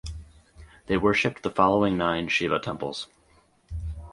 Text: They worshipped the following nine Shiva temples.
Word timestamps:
They 0.87 0.97
worshipped 0.97 1.43
the 1.43 1.51
following 1.51 1.95
nine 1.95 2.27
Shiva 2.27 2.57
temples. 2.57 3.07